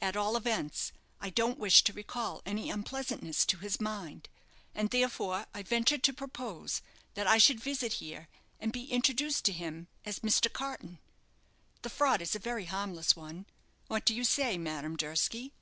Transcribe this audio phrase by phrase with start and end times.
[0.00, 4.28] At all events, I don't wish to recall any unpleasantness to his mind,
[4.72, 6.80] and therefore I venture to propose
[7.14, 8.28] that I should visit here,
[8.60, 10.48] and be introduced to him as Mr.
[10.52, 11.00] Carton.
[11.82, 13.46] The fraud is a very harmless one;
[13.88, 15.52] what do you say, Madame Durski?"